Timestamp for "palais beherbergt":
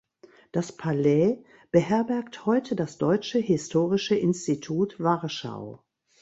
0.71-2.47